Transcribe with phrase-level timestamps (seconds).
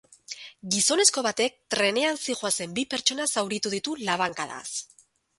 [0.75, 4.65] Gizonezko batek trenean zihoazen bi pertsona zauritu ditu labankadaz.